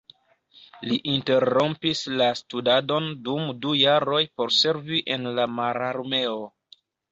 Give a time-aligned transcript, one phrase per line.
[0.91, 6.45] Li interrompis la studadon dum du jaroj por servi en la mararmeo.